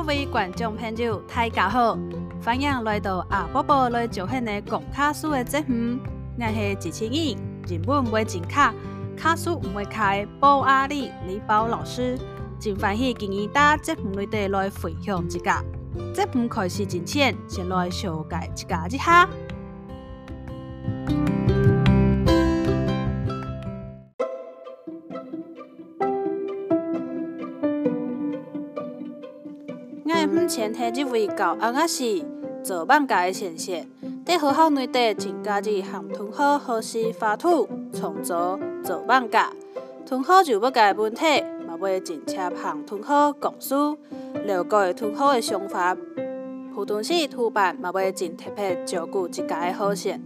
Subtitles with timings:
[0.00, 1.96] 各位观众朋友，大家好，
[2.42, 5.98] 欢迎来到阿宝宝来教汉的讲卡书的节目。
[6.38, 7.36] 我是主持人，
[7.68, 8.72] 日文会进卡，
[9.14, 12.18] 卡书唔会开，宝阿里李宝老师，
[12.58, 15.62] 真欢喜今日在节目里底来分享一下。
[16.14, 19.28] 节目开始之前，先来小解一下一下。
[30.26, 32.24] 目前系一位教安亚西
[32.62, 33.86] 做放假的先生，
[34.24, 39.50] 在学校内底增加啲和同学学习画图、创作、做放假。
[40.06, 41.24] 同学就不解问题，
[41.66, 43.96] 嘛会真切和同学讲述，
[44.44, 45.96] 了解同学的想法。
[46.74, 50.22] 普通时图版嘛要真特别照顾一家的好线。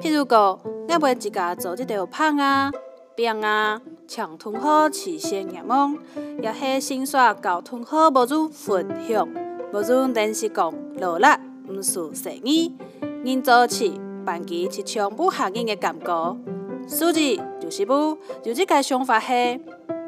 [0.00, 2.70] 譬如讲，我会自家做一条棒啊、
[3.14, 3.80] 饼啊，
[4.14, 5.96] 抢同学起先眼梦，
[6.42, 9.26] 也系先说教同学无做分享。
[9.72, 11.26] 无论电视讲努力
[11.66, 12.76] 毋输生意，
[13.24, 16.36] 人做起班级是全部合应的感觉。
[16.86, 17.20] 数字
[17.58, 19.58] 就是不，就这个想法系，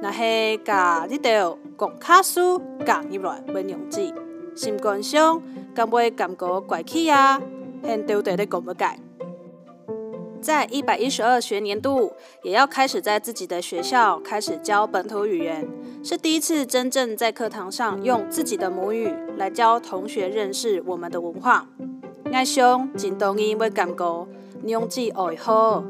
[0.03, 4.13] 那系加一条讲卡数加入来文用字，
[4.55, 5.41] 心观上
[5.75, 7.41] 敢会感觉怪气啊，
[7.83, 8.99] 很丢脸的讲不改。
[10.45, 15.67] 在一百一十二学年度，也要开始在自己的学校开始教本土语言，
[16.05, 21.67] 是第一次真正在课堂上用自己的母语来教同学认识我们的文化。
[22.31, 24.29] 爱上真同意会感觉
[24.67, 25.83] 用字爱好，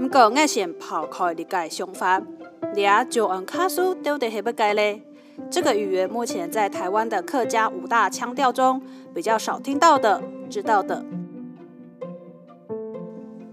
[0.00, 2.20] 不过爱先抛开理解想法，
[2.74, 5.04] 你啊就按卡数丢得还不该嘞。
[5.48, 8.82] 这个语言目前在台湾的客家五大腔调中
[9.14, 11.04] 比较少听到的，知道的。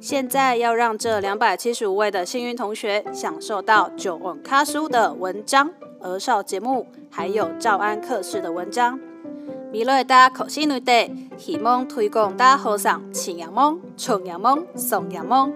[0.01, 8.99] 现在要让这两百七十五位的幸运同学享受到九王卡书的文章、儿少节目，还有照安课室的文章。
[9.71, 15.53] 未来大考试内底，希望推广大家上青阳梦、重阳梦、送阳梦，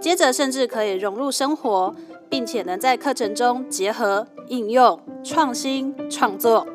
[0.00, 1.94] 接着甚至可以融入生活，
[2.30, 6.66] 并且能在课程中结合应用、创新、创作，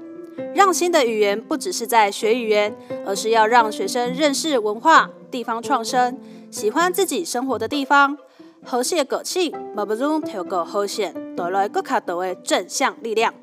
[0.53, 2.75] 让新的语言不只是在学语言，
[3.06, 6.20] 而是要让学生认识文化、地方创生。
[6.50, 8.18] 喜欢自己生活的地方，
[8.64, 13.34] 和谐个性，莫不如透过和谐带来更加多的正向力量。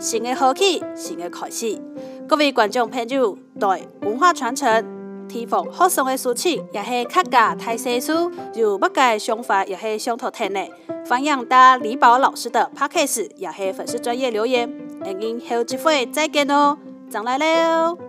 [0.00, 1.80] 新的好气，新的开始。
[2.26, 10.68] 各位观众朋友，对文化传承、提防好生的事情，也是客家大细数，有不该想法也是相同的。
[11.08, 14.87] 欢迎大李宝老师的 Podcast，也是粉丝专业留言。
[15.00, 16.76] 我们后机会再见哦，
[17.08, 18.07] 再来了。